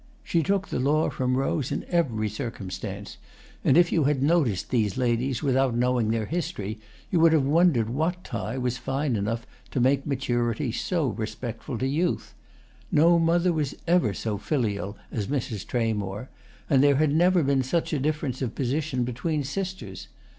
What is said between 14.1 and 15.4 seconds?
so filial as